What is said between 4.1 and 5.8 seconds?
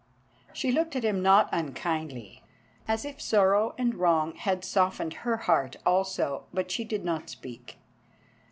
had softened her heart